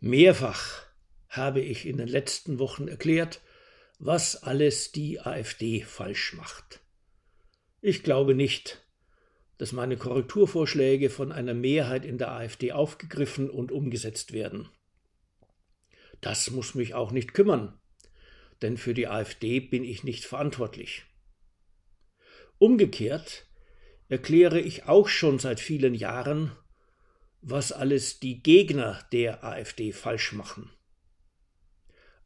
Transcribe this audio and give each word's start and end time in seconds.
Mehrfach 0.00 0.86
habe 1.28 1.60
ich 1.60 1.86
in 1.86 1.98
den 1.98 2.08
letzten 2.08 2.58
Wochen 2.58 2.88
erklärt, 2.88 3.40
was 3.98 4.42
alles 4.42 4.92
die 4.92 5.20
AfD 5.20 5.82
falsch 5.82 6.32
macht. 6.32 6.80
Ich 7.82 8.02
glaube 8.02 8.34
nicht, 8.34 8.82
dass 9.58 9.72
meine 9.72 9.98
Korrekturvorschläge 9.98 11.10
von 11.10 11.32
einer 11.32 11.52
Mehrheit 11.52 12.06
in 12.06 12.16
der 12.16 12.32
AfD 12.32 12.72
aufgegriffen 12.72 13.50
und 13.50 13.72
umgesetzt 13.72 14.32
werden. 14.32 14.70
Das 16.22 16.50
muss 16.50 16.74
mich 16.74 16.94
auch 16.94 17.10
nicht 17.12 17.34
kümmern, 17.34 17.78
denn 18.62 18.78
für 18.78 18.94
die 18.94 19.06
AfD 19.06 19.60
bin 19.60 19.84
ich 19.84 20.02
nicht 20.02 20.24
verantwortlich. 20.24 21.04
Umgekehrt 22.58 23.46
erkläre 24.08 24.60
ich 24.60 24.84
auch 24.84 25.08
schon 25.08 25.38
seit 25.38 25.60
vielen 25.60 25.94
Jahren, 25.94 26.52
was 27.42 27.72
alles 27.72 28.20
die 28.20 28.42
Gegner 28.42 29.06
der 29.12 29.44
AfD 29.44 29.92
falsch 29.92 30.32
machen. 30.32 30.70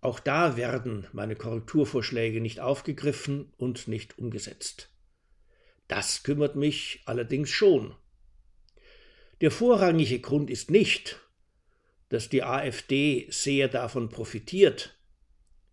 Auch 0.01 0.21
da 0.21 0.57
werden 0.57 1.07
meine 1.13 1.37
Korrekturvorschläge 1.37 2.41
nicht 2.41 2.61
aufgegriffen 2.61 3.53
und 3.57 3.89
nicht 3.89 4.19
umgesetzt. 4.19 4.91
Das 5.89 6.23
kümmert 6.23 6.57
mich 6.57 7.03
allerdings 7.07 7.51
schon. 7.51 7.95
Der 9.41 9.51
vorrangige 9.51 10.21
Grund 10.21 10.51
ist 10.51 10.71
nicht, 10.71 11.21
dass 12.09 12.29
die 12.29 12.43
AfD 12.43 13.27
sehr 13.31 13.69
davon 13.69 14.09
profitiert, 14.09 14.99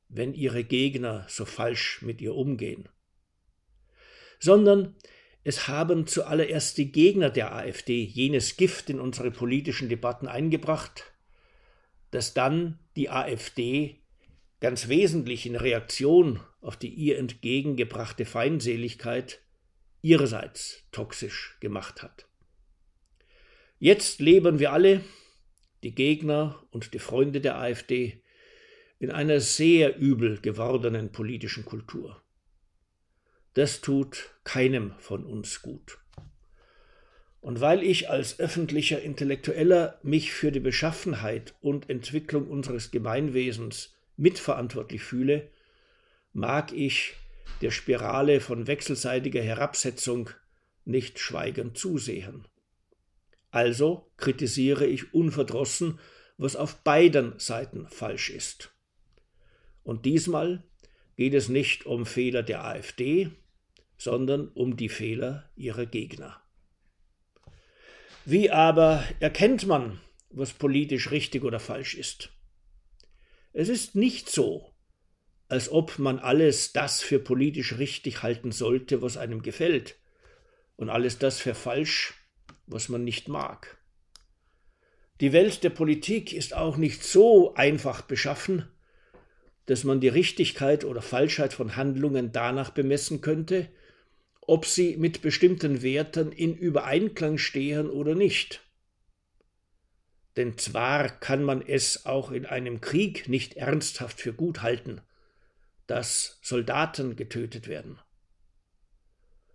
wenn 0.07 0.33
ihre 0.33 0.63
Gegner 0.63 1.25
so 1.29 1.45
falsch 1.45 2.01
mit 2.01 2.21
ihr 2.21 2.35
umgehen, 2.35 2.89
sondern 4.39 4.95
es 5.43 5.67
haben 5.67 6.05
zuallererst 6.05 6.77
die 6.77 6.91
Gegner 6.91 7.29
der 7.29 7.55
AfD 7.55 8.03
jenes 8.03 8.57
Gift 8.57 8.89
in 8.89 8.99
unsere 8.99 9.31
politischen 9.31 9.89
Debatten 9.89 10.27
eingebracht, 10.27 11.11
das 12.11 12.33
dann 12.33 12.79
die 12.95 13.09
AfD 13.09 13.97
ganz 14.59 14.87
wesentlich 14.87 15.45
in 15.45 15.55
Reaktion 15.55 16.39
auf 16.61 16.77
die 16.77 16.89
ihr 16.89 17.17
entgegengebrachte 17.17 18.25
Feindseligkeit 18.25 19.39
ihrerseits 20.03 20.83
toxisch 20.91 21.57
gemacht 21.59 22.03
hat. 22.03 22.27
Jetzt 23.79 24.19
leben 24.19 24.59
wir 24.59 24.71
alle, 24.71 25.03
die 25.81 25.95
Gegner 25.95 26.63
und 26.69 26.93
die 26.93 26.99
Freunde 26.99 27.41
der 27.41 27.57
AfD, 27.57 28.21
in 28.99 29.09
einer 29.09 29.39
sehr 29.39 29.97
übel 29.97 30.39
gewordenen 30.39 31.11
politischen 31.11 31.65
Kultur. 31.65 32.21
Das 33.53 33.81
tut 33.81 34.29
keinem 34.43 34.93
von 34.99 35.25
uns 35.25 35.61
gut. 35.61 35.97
Und 37.41 37.59
weil 37.59 37.83
ich 37.83 38.09
als 38.09 38.39
öffentlicher 38.39 39.01
Intellektueller 39.01 39.99
mich 40.03 40.31
für 40.31 40.51
die 40.51 40.59
Beschaffenheit 40.59 41.55
und 41.59 41.89
Entwicklung 41.89 42.47
unseres 42.47 42.91
Gemeinwesens 42.91 43.95
mitverantwortlich 44.15 45.01
fühle, 45.01 45.49
mag 46.33 46.71
ich 46.71 47.15
der 47.61 47.71
Spirale 47.71 48.39
von 48.39 48.67
wechselseitiger 48.67 49.41
Herabsetzung 49.41 50.29
nicht 50.85 51.19
schweigend 51.19 51.77
zusehen. 51.77 52.45
Also 53.49 54.09
kritisiere 54.17 54.85
ich 54.85 55.13
unverdrossen, 55.13 55.99
was 56.37 56.55
auf 56.55 56.83
beiden 56.83 57.37
Seiten 57.37 57.87
falsch 57.87 58.29
ist. 58.29 58.71
Und 59.83 60.05
diesmal 60.05 60.63
geht 61.15 61.33
es 61.33 61.49
nicht 61.49 61.85
um 61.85 62.05
Fehler 62.05 62.43
der 62.43 62.63
AfD, 62.63 63.29
sondern 63.97 64.47
um 64.49 64.77
die 64.77 64.89
Fehler 64.89 65.49
ihrer 65.55 65.85
Gegner. 65.85 66.41
Wie 68.25 68.51
aber 68.51 69.03
erkennt 69.19 69.65
man, 69.67 69.99
was 70.29 70.53
politisch 70.53 71.11
richtig 71.11 71.43
oder 71.43 71.59
falsch 71.59 71.95
ist? 71.95 72.29
Es 73.53 73.67
ist 73.67 73.95
nicht 73.95 74.29
so, 74.29 74.73
als 75.47 75.69
ob 75.69 75.99
man 75.99 76.19
alles 76.19 76.71
das 76.71 77.01
für 77.01 77.19
politisch 77.19 77.77
richtig 77.77 78.23
halten 78.23 78.51
sollte, 78.51 79.01
was 79.01 79.17
einem 79.17 79.41
gefällt, 79.41 79.97
und 80.77 80.89
alles 80.89 81.19
das 81.19 81.39
für 81.39 81.53
falsch, 81.53 82.13
was 82.65 82.89
man 82.89 83.03
nicht 83.03 83.27
mag. 83.27 83.77
Die 85.19 85.33
Welt 85.33 85.63
der 85.63 85.69
Politik 85.69 86.33
ist 86.33 86.55
auch 86.55 86.77
nicht 86.77 87.03
so 87.03 87.53
einfach 87.53 88.01
beschaffen, 88.01 88.67
dass 89.71 89.85
man 89.85 90.01
die 90.01 90.09
Richtigkeit 90.09 90.83
oder 90.83 91.01
Falschheit 91.01 91.53
von 91.53 91.77
Handlungen 91.77 92.33
danach 92.33 92.71
bemessen 92.71 93.21
könnte, 93.21 93.69
ob 94.41 94.65
sie 94.65 94.97
mit 94.97 95.21
bestimmten 95.21 95.81
Werten 95.81 96.33
in 96.33 96.57
Übereinklang 96.57 97.37
stehen 97.37 97.89
oder 97.89 98.13
nicht. 98.13 98.67
Denn 100.35 100.57
zwar 100.57 101.07
kann 101.07 101.45
man 101.45 101.61
es 101.65 102.05
auch 102.05 102.31
in 102.31 102.45
einem 102.45 102.81
Krieg 102.81 103.29
nicht 103.29 103.53
ernsthaft 103.53 104.19
für 104.19 104.33
gut 104.33 104.61
halten, 104.61 104.99
dass 105.87 106.37
Soldaten 106.41 107.15
getötet 107.15 107.69
werden. 107.69 107.97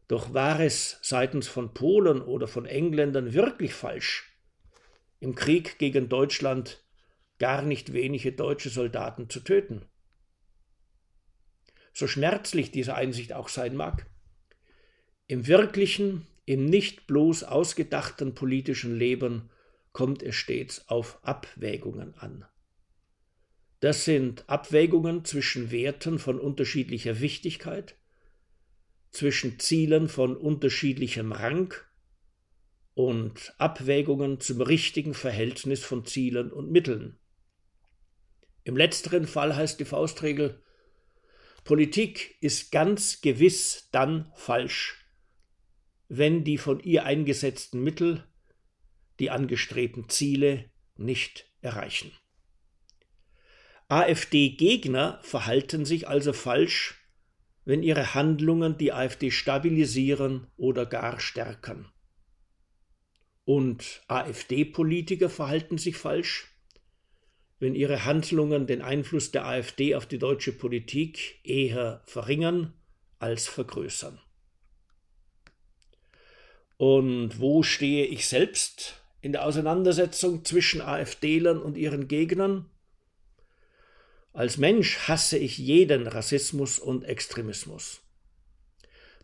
Doch 0.08 0.32
war 0.32 0.60
es 0.60 0.98
seitens 1.02 1.46
von 1.46 1.74
Polen 1.74 2.22
oder 2.22 2.48
von 2.48 2.64
Engländern 2.64 3.34
wirklich 3.34 3.74
falsch, 3.74 4.34
im 5.20 5.34
Krieg 5.34 5.78
gegen 5.78 6.08
Deutschland 6.08 6.82
gar 7.38 7.60
nicht 7.60 7.92
wenige 7.92 8.32
deutsche 8.32 8.70
Soldaten 8.70 9.28
zu 9.28 9.40
töten. 9.40 9.84
So 11.96 12.06
schmerzlich 12.06 12.70
diese 12.70 12.94
Einsicht 12.94 13.32
auch 13.32 13.48
sein 13.48 13.74
mag. 13.74 14.04
Im 15.28 15.46
wirklichen, 15.46 16.26
im 16.44 16.66
nicht 16.66 17.06
bloß 17.06 17.44
ausgedachten 17.44 18.34
politischen 18.34 18.94
Leben 18.94 19.48
kommt 19.92 20.22
es 20.22 20.34
stets 20.34 20.86
auf 20.88 21.18
Abwägungen 21.22 22.12
an. 22.18 22.44
Das 23.80 24.04
sind 24.04 24.46
Abwägungen 24.46 25.24
zwischen 25.24 25.70
Werten 25.70 26.18
von 26.18 26.38
unterschiedlicher 26.38 27.20
Wichtigkeit, 27.20 27.96
zwischen 29.10 29.58
Zielen 29.58 30.10
von 30.10 30.36
unterschiedlichem 30.36 31.32
Rang 31.32 31.72
und 32.92 33.54
Abwägungen 33.56 34.38
zum 34.40 34.60
richtigen 34.60 35.14
Verhältnis 35.14 35.82
von 35.82 36.04
Zielen 36.04 36.52
und 36.52 36.70
Mitteln. 36.70 37.18
Im 38.64 38.76
letzteren 38.76 39.26
Fall 39.26 39.56
heißt 39.56 39.80
die 39.80 39.86
Faustregel, 39.86 40.62
Politik 41.66 42.36
ist 42.40 42.70
ganz 42.70 43.20
gewiss 43.22 43.88
dann 43.90 44.30
falsch, 44.36 45.04
wenn 46.06 46.44
die 46.44 46.58
von 46.58 46.78
ihr 46.78 47.04
eingesetzten 47.04 47.82
Mittel 47.82 48.24
die 49.18 49.30
angestrebten 49.30 50.08
Ziele 50.08 50.70
nicht 50.94 51.50
erreichen. 51.62 52.12
AfD-Gegner 53.88 55.18
verhalten 55.24 55.84
sich 55.84 56.06
also 56.06 56.32
falsch, 56.32 57.04
wenn 57.64 57.82
ihre 57.82 58.14
Handlungen 58.14 58.78
die 58.78 58.92
AfD 58.92 59.32
stabilisieren 59.32 60.46
oder 60.56 60.86
gar 60.86 61.18
stärken. 61.18 61.90
Und 63.44 64.04
AfD-Politiker 64.06 65.28
verhalten 65.28 65.78
sich 65.78 65.96
falsch, 65.96 66.46
wenn 67.58 67.74
ihre 67.74 68.04
Handlungen 68.04 68.66
den 68.66 68.82
Einfluss 68.82 69.30
der 69.30 69.46
AfD 69.46 69.94
auf 69.94 70.06
die 70.06 70.18
deutsche 70.18 70.52
Politik 70.52 71.40
eher 71.42 72.02
verringern 72.04 72.74
als 73.18 73.48
vergrößern. 73.48 74.20
Und 76.76 77.40
wo 77.40 77.62
stehe 77.62 78.04
ich 78.04 78.26
selbst 78.28 79.00
in 79.22 79.32
der 79.32 79.46
Auseinandersetzung 79.46 80.44
zwischen 80.44 80.82
AfDlern 80.82 81.60
und 81.60 81.78
ihren 81.78 82.06
Gegnern? 82.08 82.66
Als 84.34 84.58
Mensch 84.58 85.08
hasse 85.08 85.38
ich 85.38 85.56
jeden 85.56 86.06
Rassismus 86.06 86.78
und 86.78 87.04
Extremismus. 87.04 88.02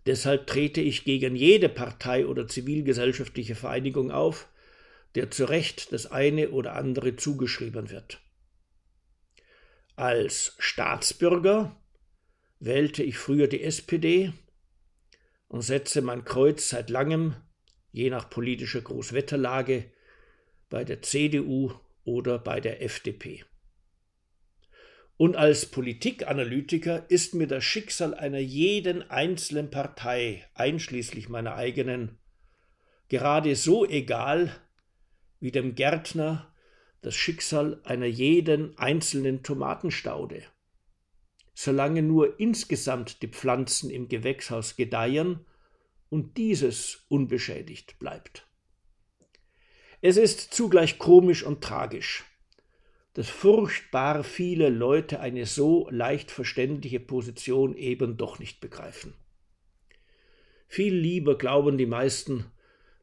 Deshalb 0.06 0.46
trete 0.46 0.80
ich 0.80 1.04
gegen 1.04 1.36
jede 1.36 1.68
Partei 1.68 2.26
oder 2.26 2.48
zivilgesellschaftliche 2.48 3.54
Vereinigung 3.54 4.10
auf, 4.10 4.48
der 5.14 5.30
zu 5.30 5.44
Recht 5.44 5.92
das 5.92 6.06
eine 6.06 6.50
oder 6.50 6.74
andere 6.74 7.16
zugeschrieben 7.16 7.90
wird. 7.90 8.20
Als 9.96 10.54
Staatsbürger 10.58 11.76
wählte 12.60 13.02
ich 13.02 13.18
früher 13.18 13.46
die 13.46 13.62
SPD 13.62 14.32
und 15.48 15.62
setze 15.62 16.00
mein 16.00 16.24
Kreuz 16.24 16.68
seit 16.70 16.88
langem, 16.88 17.36
je 17.90 18.08
nach 18.08 18.30
politischer 18.30 18.80
Großwetterlage, 18.80 19.90
bei 20.70 20.84
der 20.84 21.02
CDU 21.02 21.72
oder 22.04 22.38
bei 22.38 22.60
der 22.60 22.82
FDP. 22.82 23.44
Und 25.18 25.36
als 25.36 25.66
Politikanalytiker 25.66 27.08
ist 27.10 27.34
mir 27.34 27.46
das 27.46 27.62
Schicksal 27.62 28.14
einer 28.14 28.38
jeden 28.38 29.08
einzelnen 29.10 29.70
Partei, 29.70 30.44
einschließlich 30.54 31.28
meiner 31.28 31.54
eigenen, 31.54 32.18
gerade 33.08 33.54
so 33.54 33.86
egal 33.86 34.50
wie 35.42 35.52
dem 35.52 35.74
Gärtner 35.74 36.50
das 37.02 37.14
Schicksal 37.14 37.82
einer 37.84 38.06
jeden 38.06 38.78
einzelnen 38.78 39.42
Tomatenstaude 39.42 40.42
solange 41.54 42.02
nur 42.02 42.40
insgesamt 42.40 43.22
die 43.22 43.28
Pflanzen 43.28 43.90
im 43.90 44.08
Gewächshaus 44.08 44.76
gedeihen 44.76 45.44
und 46.08 46.36
dieses 46.36 47.04
unbeschädigt 47.08 47.98
bleibt. 47.98 48.46
Es 50.00 50.16
ist 50.16 50.52
zugleich 50.52 50.98
komisch 50.98 51.42
und 51.42 51.62
tragisch, 51.62 52.24
dass 53.14 53.28
furchtbar 53.28 54.24
viele 54.24 54.68
Leute 54.68 55.20
eine 55.20 55.46
so 55.46 55.88
leicht 55.90 56.30
verständliche 56.30 57.00
Position 57.00 57.76
eben 57.76 58.16
doch 58.16 58.38
nicht 58.38 58.60
begreifen. 58.60 59.14
Viel 60.66 60.94
lieber 60.94 61.36
glauben 61.36 61.76
die 61.76 61.86
meisten, 61.86 62.46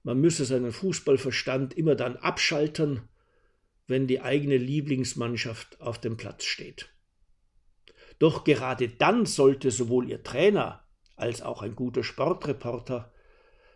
man 0.10 0.22
müsse 0.22 0.44
seinen 0.44 0.72
Fußballverstand 0.72 1.76
immer 1.76 1.94
dann 1.94 2.18
abschalten, 2.18 3.08
wenn 3.86 4.08
die 4.08 4.22
eigene 4.22 4.58
Lieblingsmannschaft 4.58 5.80
auf 5.82 6.02
dem 6.02 6.18
Platz 6.18 6.46
steht. 6.46 6.90
Doch 8.18 8.44
gerade 8.44 8.90
dann 8.90 9.28
sollte 9.28 9.70
sowohl 9.70 10.10
ihr 10.10 10.24
Trainer 10.24 10.84
als 11.16 11.44
auch 11.44 11.62
ein 11.62 11.76
guter 11.76 12.04
Sportreporter 12.04 13.14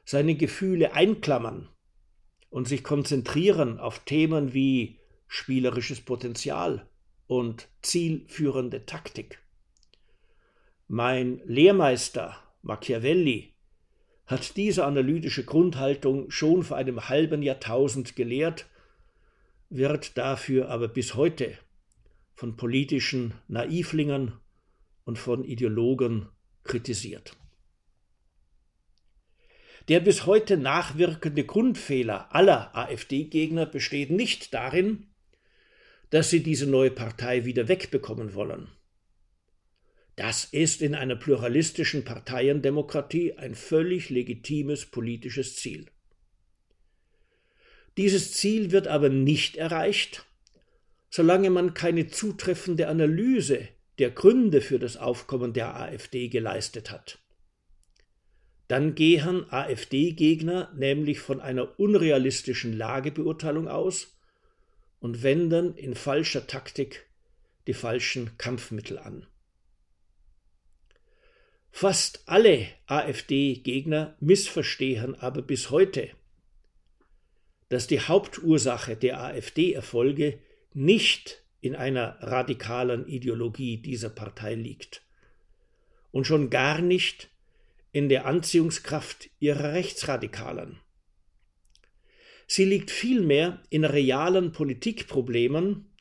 seine 0.05 0.33
Gefühle 0.33 0.93
einklammern 0.93 1.69
und 2.49 2.67
sich 2.67 2.83
konzentrieren 2.83 3.79
auf 3.79 3.99
Themen 3.99 4.55
wie 4.55 4.97
spielerisches 5.27 6.01
Potenzial 6.01 6.89
und 7.27 7.67
zielführende 7.83 8.87
Taktik. 8.87 9.37
Mein 10.87 11.43
Lehrmeister 11.45 12.35
Machiavelli 12.63 13.52
hat 14.33 14.57
diese 14.57 14.83
analytische 14.85 15.45
Grundhaltung 15.45 16.31
schon 16.31 16.63
vor 16.63 16.77
einem 16.77 17.07
halben 17.07 17.43
Jahrtausend 17.43 18.15
gelehrt, 18.15 18.65
wird 19.69 20.17
dafür 20.17 20.69
aber 20.69 20.87
bis 20.87 21.13
heute 21.13 21.55
von 22.33 22.57
politischen 22.57 23.35
Naivlingern 23.47 24.39
und 25.05 25.19
von 25.19 25.43
Ideologen 25.43 26.29
kritisiert. 26.63 27.37
Der 29.87 29.99
bis 29.99 30.25
heute 30.25 30.57
nachwirkende 30.57 31.45
Grundfehler 31.45 32.33
aller 32.33 32.75
AfD-Gegner 32.75 33.67
besteht 33.67 34.09
nicht 34.09 34.53
darin, 34.53 35.07
dass 36.09 36.31
sie 36.31 36.41
diese 36.41 36.65
neue 36.65 36.91
Partei 36.91 37.45
wieder 37.45 37.67
wegbekommen 37.67 38.33
wollen. 38.33 38.69
Das 40.15 40.45
ist 40.45 40.81
in 40.81 40.93
einer 40.93 41.15
pluralistischen 41.15 42.05
Parteiendemokratie 42.05 43.33
ein 43.33 43.55
völlig 43.55 44.09
legitimes 44.09 44.85
politisches 44.85 45.55
Ziel. 45.55 45.87
Dieses 47.97 48.31
Ziel 48.33 48.71
wird 48.71 48.87
aber 48.87 49.09
nicht 49.09 49.55
erreicht, 49.55 50.25
solange 51.09 51.49
man 51.49 51.73
keine 51.73 52.07
zutreffende 52.07 52.87
Analyse 52.87 53.67
der 53.99 54.11
Gründe 54.11 54.61
für 54.61 54.79
das 54.79 54.97
Aufkommen 54.97 55.53
der 55.53 55.75
AfD 55.75 56.27
geleistet 56.27 56.91
hat. 56.91 57.19
Dann 58.67 58.95
gehen 58.95 59.45
AfD-Gegner 59.51 60.71
nämlich 60.75 61.19
von 61.19 61.39
einer 61.39 61.79
unrealistischen 61.79 62.73
Lagebeurteilung 62.73 63.67
aus 63.67 64.17
und 64.99 65.21
wenden 65.21 65.75
in 65.75 65.95
falscher 65.95 66.47
Taktik 66.47 67.05
die 67.67 67.73
falschen 67.73 68.37
Kampfmittel 68.37 68.97
an. 68.97 69.27
Fast 71.75 72.21
alle 72.27 72.67
AfD-Gegner 72.85 74.15
missverstehen 74.19 75.15
aber 75.15 75.41
bis 75.41 75.71
heute, 75.71 76.11
dass 77.69 77.87
die 77.87 77.99
Hauptursache 77.99 78.95
der 78.95 79.19
AfD-Erfolge 79.19 80.37
nicht 80.75 81.43
in 81.61 81.75
einer 81.75 82.17
radikalen 82.21 83.07
Ideologie 83.07 83.77
dieser 83.77 84.11
Partei 84.11 84.53
liegt 84.53 85.01
und 86.11 86.27
schon 86.27 86.51
gar 86.51 86.79
nicht 86.79 87.31
in 87.91 88.07
der 88.07 88.27
Anziehungskraft 88.27 89.31
ihrer 89.39 89.73
Rechtsradikalen. 89.73 90.79
Sie 92.45 92.65
liegt 92.65 92.91
vielmehr 92.91 93.63
in 93.71 93.83
realen 93.83 94.51
Politikproblemen, 94.51 95.91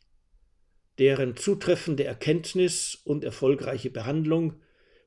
deren 0.98 1.34
zutreffende 1.34 2.04
Erkenntnis 2.04 2.94
und 3.04 3.24
erfolgreiche 3.24 3.88
Behandlung 3.88 4.60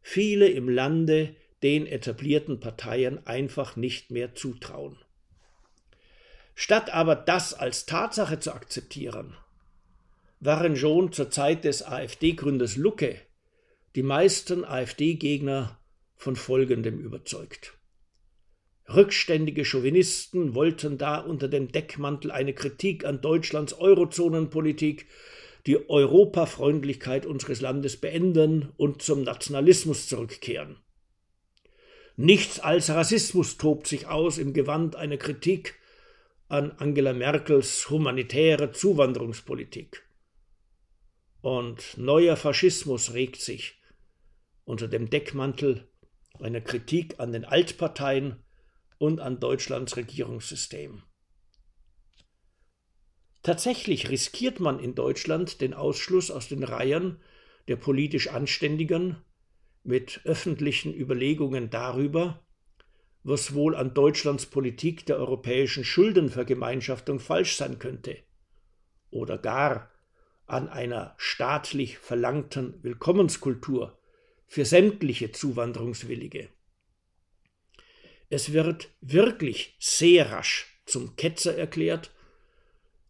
viele 0.08 0.48
im 0.48 0.70
Lande 0.70 1.36
den 1.64 1.88
etablierten 1.88 2.60
Parteien 2.60 3.26
einfach 3.26 3.76
nicht 3.76 4.12
mehr 4.12 4.36
zutrauen. 4.36 4.98
Statt 6.54 6.94
aber 6.94 7.16
das 7.16 7.56
als 7.56 7.88
Tatsache 7.88 8.40
zu 8.40 8.54
akzeptieren, 8.54 9.36
waren 10.40 10.76
schon 10.76 11.12
zur 11.12 11.32
Zeit 11.32 11.64
des 11.64 11.82
AfD-Gründers 11.82 12.76
Lucke 12.76 13.20
die 13.96 14.04
meisten 14.04 14.64
AfD-Gegner 14.64 15.80
von 16.16 16.36
Folgendem 16.36 17.00
überzeugt. 17.00 17.74
Rückständige 18.88 19.66
Chauvinisten 19.66 20.54
wollten 20.54 21.00
da 21.00 21.18
unter 21.18 21.48
dem 21.48 21.72
Deckmantel 21.72 22.30
eine 22.30 22.54
Kritik 22.54 23.06
an 23.06 23.22
Deutschlands 23.22 23.74
Eurozonenpolitik 23.74 25.08
die 25.68 25.90
Europafreundlichkeit 25.90 27.26
unseres 27.26 27.62
Landes 27.62 27.98
beenden 27.98 28.72
und 28.78 29.02
zum 29.02 29.24
Nationalismus 29.24 30.08
zurückkehren. 30.08 30.78
Nichts 32.18 32.60
als 32.60 32.90
Rassismus 32.90 33.58
tobt 33.58 33.88
sich 33.88 34.08
aus 34.08 34.38
im 34.38 34.54
Gewand 34.54 34.96
einer 34.96 35.18
Kritik 35.18 35.80
an 36.48 36.72
Angela 36.72 37.14
Merkels 37.14 37.90
humanitäre 37.90 38.72
Zuwanderungspolitik. 38.72 40.08
Und 41.42 41.98
neuer 41.98 42.38
Faschismus 42.38 43.14
regt 43.14 43.42
sich 43.42 43.82
unter 44.64 44.88
dem 44.88 45.10
Deckmantel 45.10 45.88
einer 46.40 46.62
Kritik 46.62 47.20
an 47.20 47.32
den 47.32 47.46
Altparteien 47.46 48.44
und 48.98 49.20
an 49.20 49.40
Deutschlands 49.40 49.98
Regierungssystem. 49.98 51.04
Tatsächlich 53.46 54.10
riskiert 54.10 54.60
man 54.60 54.80
in 54.80 54.96
Deutschland 54.96 55.62
den 55.62 55.76
Ausschluss 55.76 56.32
aus 56.32 56.48
den 56.48 56.64
Reihen 56.64 57.20
der 57.68 57.76
politisch 57.76 58.30
Anständigen 58.30 59.18
mit 59.84 60.22
öffentlichen 60.24 60.92
Überlegungen 60.92 61.70
darüber, 61.70 62.44
was 63.22 63.54
wohl 63.54 63.76
an 63.76 63.94
Deutschlands 63.94 64.48
Politik 64.48 65.06
der 65.06 65.18
europäischen 65.18 65.84
Schuldenvergemeinschaftung 65.84 67.20
falsch 67.20 67.56
sein 67.56 67.78
könnte 67.78 68.18
oder 69.12 69.38
gar 69.38 69.92
an 70.48 70.68
einer 70.68 71.14
staatlich 71.18 72.00
verlangten 72.00 72.82
Willkommenskultur 72.82 73.96
für 74.48 74.66
sämtliche 74.66 75.32
Zuwanderungswillige. 75.32 76.50
Es 78.28 78.54
wird 78.54 78.90
wirklich 79.02 79.76
sehr 79.78 80.32
rasch 80.32 80.82
zum 80.88 81.16
Ketzer 81.16 81.56
erklärt 81.56 82.10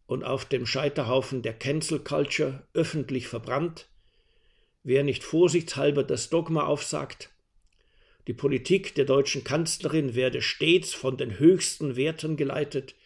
und 0.06 0.24
auf 0.24 0.44
dem 0.44 0.66
Scheiterhaufen 0.66 1.42
der 1.42 1.54
Cancel 1.54 2.00
Culture 2.00 2.66
öffentlich 2.74 3.28
verbrannt, 3.28 3.88
wer 4.82 5.02
nicht 5.02 5.24
vorsichtshalber 5.24 6.04
das 6.04 6.30
Dogma 6.30 6.64
aufsagt, 6.64 7.30
die 8.26 8.34
Politik 8.34 8.94
der 8.96 9.04
deutschen 9.04 9.44
Kanzlerin 9.44 10.16
werde 10.16 10.42
stets 10.42 10.94
von 10.94 11.16
den 11.16 11.38
höchsten 11.38 11.94
Werten 11.94 12.36
geleitet, 12.36 12.96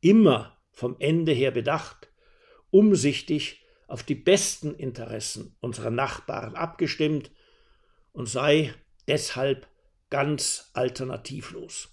immer 0.00 0.56
vom 0.70 0.96
Ende 0.98 1.32
her 1.32 1.50
bedacht, 1.50 2.08
umsichtig 2.70 3.62
auf 3.86 4.02
die 4.02 4.14
besten 4.14 4.74
Interessen 4.74 5.54
unserer 5.60 5.90
Nachbarn 5.90 6.54
abgestimmt 6.54 7.30
und 8.12 8.26
sei 8.26 8.72
deshalb 9.06 9.68
ganz 10.08 10.70
alternativlos. 10.72 11.91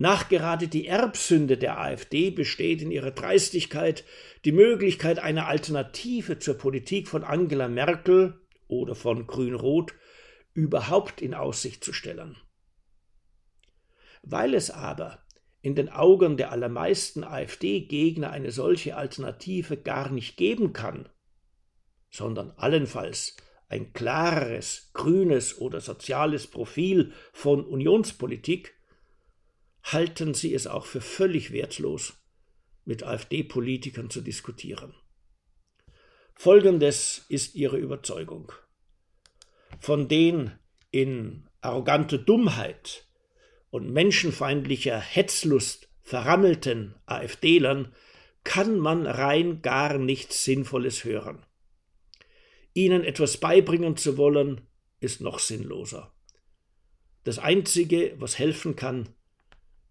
Nachgerade 0.00 0.68
die 0.68 0.86
Erbsünde 0.86 1.58
der 1.58 1.78
AfD 1.78 2.30
besteht 2.30 2.80
in 2.80 2.90
ihrer 2.90 3.10
Dreistigkeit, 3.10 4.02
die 4.46 4.52
Möglichkeit 4.52 5.18
einer 5.18 5.46
Alternative 5.46 6.38
zur 6.38 6.56
Politik 6.56 7.06
von 7.06 7.22
Angela 7.22 7.68
Merkel 7.68 8.40
oder 8.66 8.94
von 8.94 9.26
Grün-Rot 9.26 9.92
überhaupt 10.54 11.20
in 11.20 11.34
Aussicht 11.34 11.84
zu 11.84 11.92
stellen. 11.92 12.38
Weil 14.22 14.54
es 14.54 14.70
aber 14.70 15.18
in 15.60 15.74
den 15.74 15.90
Augen 15.90 16.38
der 16.38 16.50
allermeisten 16.50 17.22
AfD-Gegner 17.22 18.30
eine 18.30 18.52
solche 18.52 18.96
Alternative 18.96 19.76
gar 19.76 20.10
nicht 20.10 20.38
geben 20.38 20.72
kann, 20.72 21.10
sondern 22.08 22.52
allenfalls 22.52 23.36
ein 23.68 23.92
klares 23.92 24.92
grünes 24.94 25.58
oder 25.58 25.82
soziales 25.82 26.46
Profil 26.46 27.12
von 27.34 27.66
Unionspolitik, 27.66 28.79
halten 29.82 30.34
sie 30.34 30.54
es 30.54 30.66
auch 30.66 30.86
für 30.86 31.00
völlig 31.00 31.52
wertlos, 31.52 32.14
mit 32.84 33.02
AfD-Politikern 33.02 34.10
zu 34.10 34.20
diskutieren. 34.20 34.94
Folgendes 36.34 37.24
ist 37.28 37.54
ihre 37.54 37.76
Überzeugung. 37.76 38.52
Von 39.78 40.08
den 40.08 40.52
in 40.90 41.48
arrogante 41.60 42.18
Dummheit 42.18 43.06
und 43.70 43.92
menschenfeindlicher 43.92 44.98
Hetzlust 44.98 45.88
verrammelten 46.02 46.94
AfDlern 47.06 47.94
kann 48.42 48.78
man 48.78 49.06
rein 49.06 49.62
gar 49.62 49.98
nichts 49.98 50.44
Sinnvolles 50.44 51.04
hören. 51.04 51.44
Ihnen 52.72 53.04
etwas 53.04 53.36
beibringen 53.36 53.96
zu 53.96 54.16
wollen, 54.16 54.62
ist 55.00 55.20
noch 55.20 55.38
sinnloser. 55.38 56.14
Das 57.24 57.38
Einzige, 57.38 58.14
was 58.18 58.38
helfen 58.38 58.76
kann, 58.76 59.08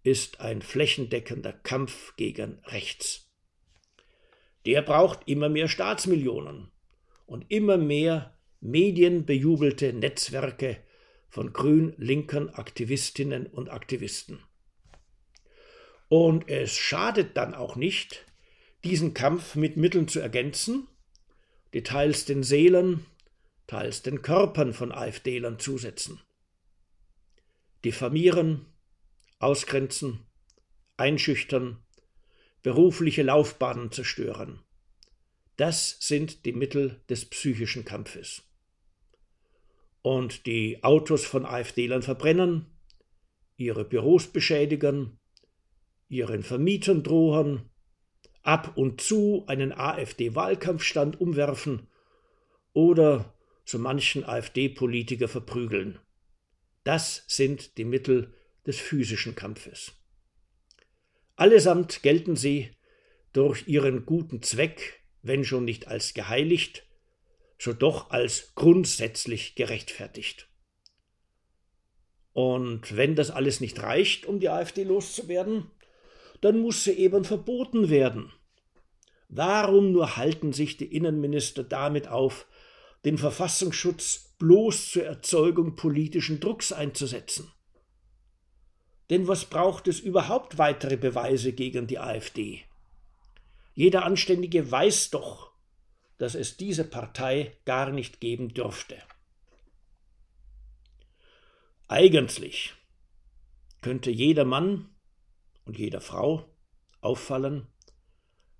ist 0.02 0.40
ein 0.40 0.62
flächendeckender 0.62 1.52
Kampf 1.52 2.14
gegen 2.16 2.58
rechts. 2.66 3.26
der 4.66 4.82
braucht 4.82 5.26
immer 5.26 5.48
mehr 5.48 5.68
Staatsmillionen 5.68 6.70
und 7.26 7.50
immer 7.50 7.78
mehr 7.78 8.36
medienbejubelte 8.60 9.92
Netzwerke 9.92 10.76
von 11.28 11.52
grün-linken 11.52 12.50
Aktivistinnen 12.50 13.46
und 13.46 13.70
Aktivisten. 13.70 14.42
Und 16.08 16.48
es 16.48 16.76
schadet 16.76 17.36
dann 17.36 17.54
auch 17.54 17.76
nicht, 17.76 18.26
diesen 18.84 19.14
Kampf 19.14 19.54
mit 19.54 19.76
Mitteln 19.76 20.08
zu 20.08 20.20
ergänzen, 20.20 20.88
die 21.72 21.82
teils 21.82 22.24
den 22.24 22.42
Seelen, 22.42 23.06
teils 23.66 24.02
den 24.02 24.22
Körpern 24.22 24.74
von 24.74 24.90
AfDlern 24.90 25.58
zusetzen. 25.58 26.20
Diffamieren, 27.84 28.66
ausgrenzen, 29.40 30.26
einschüchtern, 30.96 31.82
berufliche 32.62 33.22
Laufbahnen 33.22 33.90
zerstören. 33.90 34.62
Das 35.56 35.96
sind 36.00 36.44
die 36.44 36.52
Mittel 36.52 37.02
des 37.08 37.24
psychischen 37.24 37.84
Kampfes. 37.84 38.42
Und 40.02 40.46
die 40.46 40.82
Autos 40.84 41.24
von 41.24 41.44
AfDlern 41.44 42.02
verbrennen, 42.02 42.66
ihre 43.56 43.84
Büros 43.84 44.28
beschädigen, 44.28 45.18
ihren 46.08 46.42
Vermietern 46.42 47.02
drohen, 47.02 47.70
ab 48.42 48.76
und 48.76 49.00
zu 49.00 49.44
einen 49.46 49.72
AfD-Wahlkampfstand 49.72 51.20
umwerfen 51.20 51.88
oder 52.72 53.34
so 53.64 53.78
manchen 53.78 54.24
AfD-Politiker 54.24 55.28
verprügeln. 55.28 55.98
Das 56.84 57.24
sind 57.28 57.76
die 57.76 57.84
Mittel 57.84 58.34
des 58.66 58.78
physischen 58.78 59.34
Kampfes. 59.34 59.92
Allesamt 61.36 62.02
gelten 62.02 62.36
sie 62.36 62.70
durch 63.32 63.66
ihren 63.68 64.04
guten 64.04 64.42
Zweck, 64.42 65.00
wenn 65.22 65.44
schon 65.44 65.64
nicht 65.64 65.88
als 65.88 66.14
geheiligt, 66.14 66.86
so 67.58 67.72
doch 67.72 68.10
als 68.10 68.54
grundsätzlich 68.54 69.54
gerechtfertigt. 69.54 70.48
Und 72.32 72.96
wenn 72.96 73.16
das 73.16 73.30
alles 73.30 73.60
nicht 73.60 73.82
reicht, 73.82 74.26
um 74.26 74.40
die 74.40 74.48
AfD 74.48 74.84
loszuwerden, 74.84 75.70
dann 76.40 76.60
muss 76.60 76.84
sie 76.84 76.92
eben 76.92 77.24
verboten 77.24 77.90
werden. 77.90 78.32
Warum 79.28 79.92
nur 79.92 80.16
halten 80.16 80.52
sich 80.52 80.76
die 80.76 80.94
Innenminister 80.94 81.62
damit 81.62 82.08
auf, 82.08 82.46
den 83.04 83.18
Verfassungsschutz 83.18 84.34
bloß 84.38 84.90
zur 84.90 85.04
Erzeugung 85.04 85.76
politischen 85.76 86.40
Drucks 86.40 86.72
einzusetzen? 86.72 87.52
Denn 89.10 89.26
was 89.26 89.44
braucht 89.44 89.88
es 89.88 89.98
überhaupt 89.98 90.56
weitere 90.56 90.96
Beweise 90.96 91.52
gegen 91.52 91.88
die 91.88 91.98
AfD? 91.98 92.62
Jeder 93.74 94.04
Anständige 94.04 94.70
weiß 94.70 95.10
doch, 95.10 95.50
dass 96.18 96.34
es 96.34 96.56
diese 96.56 96.84
Partei 96.84 97.56
gar 97.64 97.90
nicht 97.90 98.20
geben 98.20 98.54
dürfte. 98.54 98.96
Eigentlich 101.88 102.74
könnte 103.80 104.10
jeder 104.10 104.44
Mann 104.44 104.88
und 105.64 105.76
jeder 105.76 106.00
Frau 106.00 106.44
auffallen, 107.00 107.66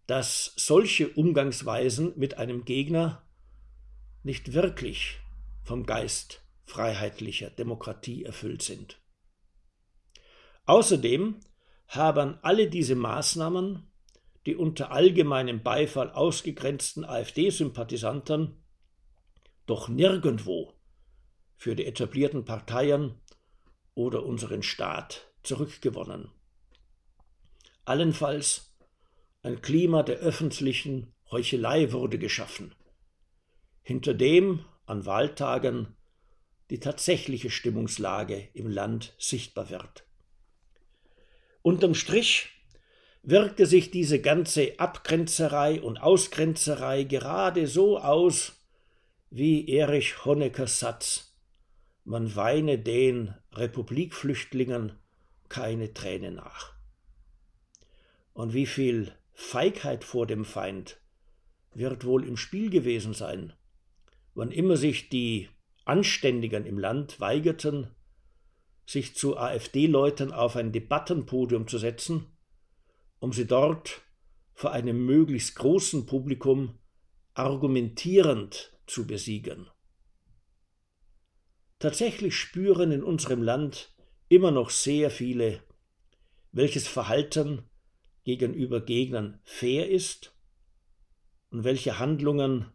dass 0.06 0.52
solche 0.56 1.10
Umgangsweisen 1.10 2.12
mit 2.16 2.38
einem 2.38 2.64
Gegner 2.64 3.22
nicht 4.24 4.52
wirklich 4.52 5.20
vom 5.62 5.86
Geist 5.86 6.42
freiheitlicher 6.64 7.50
Demokratie 7.50 8.24
erfüllt 8.24 8.62
sind. 8.62 8.98
Außerdem 10.70 11.40
haben 11.88 12.38
alle 12.42 12.68
diese 12.70 12.94
Maßnahmen 12.94 13.90
die 14.46 14.54
unter 14.54 14.92
allgemeinem 14.92 15.64
Beifall 15.64 16.12
ausgegrenzten 16.12 17.04
AfD-Sympathisanten 17.04 18.62
doch 19.66 19.88
nirgendwo 19.88 20.72
für 21.56 21.74
die 21.74 21.86
etablierten 21.86 22.44
Parteien 22.44 23.20
oder 23.94 24.24
unseren 24.24 24.62
Staat 24.62 25.32
zurückgewonnen 25.42 26.30
allenfalls 27.84 28.72
ein 29.42 29.60
Klima 29.62 30.04
der 30.04 30.18
öffentlichen 30.18 31.12
Heuchelei 31.32 31.90
wurde 31.90 32.16
geschaffen, 32.20 32.76
hinter 33.82 34.14
dem 34.14 34.64
an 34.86 35.04
Wahltagen 35.04 35.96
die 36.70 36.78
tatsächliche 36.78 37.50
Stimmungslage 37.50 38.50
im 38.54 38.68
Land 38.68 39.16
sichtbar 39.18 39.70
wird. 39.70 40.06
Unterm 41.62 41.94
Strich 41.94 42.48
wirkte 43.22 43.66
sich 43.66 43.90
diese 43.90 44.20
ganze 44.20 44.78
Abgrenzerei 44.78 45.80
und 45.82 45.98
Ausgrenzerei 45.98 47.04
gerade 47.04 47.66
so 47.66 47.98
aus 47.98 48.60
wie 49.28 49.68
Erich 49.68 50.24
Honeckers 50.24 50.80
Satz 50.80 51.36
Man 52.04 52.34
weine 52.34 52.78
den 52.78 53.34
Republikflüchtlingen 53.52 54.92
keine 55.50 55.92
Träne 55.92 56.30
nach. 56.30 56.72
Und 58.32 58.54
wie 58.54 58.66
viel 58.66 59.12
Feigheit 59.34 60.02
vor 60.04 60.26
dem 60.26 60.46
Feind 60.46 60.98
wird 61.74 62.04
wohl 62.04 62.26
im 62.26 62.36
Spiel 62.36 62.70
gewesen 62.70 63.12
sein, 63.12 63.52
wann 64.34 64.50
immer 64.50 64.76
sich 64.76 65.10
die 65.10 65.48
Anständigen 65.84 66.64
im 66.64 66.78
Land 66.78 67.20
weigerten, 67.20 67.88
sich 68.90 69.14
zu 69.14 69.36
AfD-Leuten 69.36 70.32
auf 70.32 70.56
ein 70.56 70.72
Debattenpodium 70.72 71.68
zu 71.68 71.78
setzen, 71.78 72.26
um 73.20 73.32
sie 73.32 73.46
dort 73.46 74.02
vor 74.52 74.72
einem 74.72 75.06
möglichst 75.06 75.54
großen 75.54 76.06
Publikum 76.06 76.76
argumentierend 77.32 78.76
zu 78.88 79.06
besiegen. 79.06 79.70
Tatsächlich 81.78 82.34
spüren 82.34 82.90
in 82.90 83.04
unserem 83.04 83.44
Land 83.44 83.94
immer 84.28 84.50
noch 84.50 84.70
sehr 84.70 85.12
viele, 85.12 85.62
welches 86.50 86.88
Verhalten 86.88 87.70
gegenüber 88.24 88.80
Gegnern 88.80 89.38
fair 89.44 89.88
ist 89.88 90.34
und 91.50 91.62
welche 91.62 92.00
Handlungen 92.00 92.72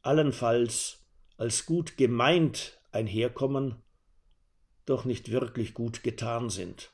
allenfalls 0.00 1.04
als 1.36 1.66
gut 1.66 1.98
gemeint 1.98 2.80
einherkommen, 2.90 3.81
doch 4.86 5.04
nicht 5.04 5.30
wirklich 5.30 5.74
gut 5.74 6.02
getan 6.02 6.50
sind. 6.50 6.90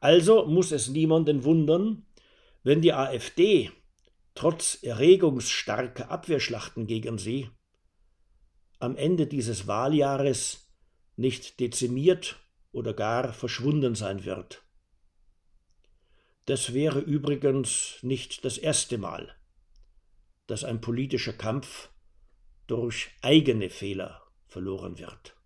Also 0.00 0.46
muss 0.46 0.72
es 0.72 0.88
niemanden 0.88 1.44
wundern, 1.44 2.06
wenn 2.62 2.80
die 2.80 2.92
AfD 2.92 3.70
trotz 4.34 4.82
erregungsstarker 4.82 6.10
Abwehrschlachten 6.10 6.86
gegen 6.86 7.18
sie 7.18 7.50
am 8.78 8.96
Ende 8.96 9.26
dieses 9.26 9.66
Wahljahres 9.66 10.70
nicht 11.16 11.60
dezimiert 11.60 12.40
oder 12.72 12.94
gar 12.94 13.34
verschwunden 13.34 13.94
sein 13.94 14.24
wird. 14.24 14.62
Das 16.46 16.72
wäre 16.72 17.00
übrigens 17.00 17.98
nicht 18.00 18.44
das 18.44 18.56
erste 18.56 18.96
Mal, 18.96 19.36
dass 20.46 20.64
ein 20.64 20.80
politischer 20.80 21.34
Kampf 21.34 21.90
durch 22.66 23.10
eigene 23.20 23.68
Fehler 23.68 24.22
verloren 24.46 24.98
wird. 24.98 25.36